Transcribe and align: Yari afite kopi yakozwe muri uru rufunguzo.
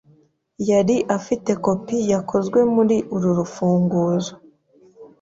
Yari 0.69 0.97
afite 1.17 1.49
kopi 1.63 1.97
yakozwe 2.11 2.59
muri 2.73 2.95
uru 3.15 3.29
rufunguzo. 3.39 4.33